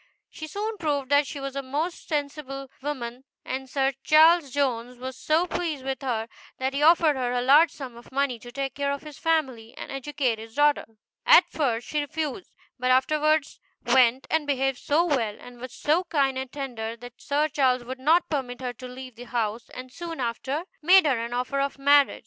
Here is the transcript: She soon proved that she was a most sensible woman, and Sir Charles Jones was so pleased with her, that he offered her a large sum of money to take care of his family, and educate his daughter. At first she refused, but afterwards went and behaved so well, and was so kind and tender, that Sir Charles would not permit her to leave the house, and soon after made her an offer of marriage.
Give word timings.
She 0.31 0.47
soon 0.47 0.77
proved 0.79 1.09
that 1.11 1.27
she 1.27 1.39
was 1.39 1.55
a 1.55 1.61
most 1.61 2.07
sensible 2.07 2.71
woman, 2.81 3.23
and 3.45 3.69
Sir 3.69 3.91
Charles 4.03 4.49
Jones 4.49 4.97
was 4.97 5.15
so 5.15 5.45
pleased 5.45 5.85
with 5.85 6.01
her, 6.01 6.27
that 6.57 6.73
he 6.73 6.81
offered 6.81 7.15
her 7.15 7.33
a 7.33 7.41
large 7.43 7.69
sum 7.69 7.95
of 7.95 8.11
money 8.11 8.39
to 8.39 8.51
take 8.51 8.73
care 8.73 8.91
of 8.91 9.03
his 9.03 9.19
family, 9.19 9.75
and 9.77 9.91
educate 9.91 10.39
his 10.39 10.55
daughter. 10.55 10.85
At 11.27 11.47
first 11.51 11.85
she 11.87 12.01
refused, 12.01 12.51
but 12.79 12.89
afterwards 12.89 13.59
went 13.85 14.25
and 14.31 14.47
behaved 14.47 14.79
so 14.79 15.05
well, 15.05 15.37
and 15.39 15.59
was 15.59 15.71
so 15.71 16.03
kind 16.05 16.35
and 16.35 16.51
tender, 16.51 16.97
that 16.97 17.21
Sir 17.21 17.47
Charles 17.47 17.83
would 17.83 17.99
not 17.99 18.27
permit 18.27 18.59
her 18.59 18.73
to 18.73 18.87
leave 18.87 19.13
the 19.17 19.25
house, 19.25 19.69
and 19.69 19.91
soon 19.93 20.19
after 20.19 20.63
made 20.81 21.05
her 21.05 21.23
an 21.23 21.31
offer 21.31 21.59
of 21.59 21.77
marriage. 21.77 22.19